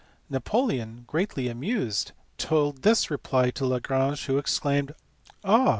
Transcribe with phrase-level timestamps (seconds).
[0.39, 4.95] "Napoleon, greatly amused, told this reply to Lagrange, who exclaimed,"
[5.43, 5.69] Ah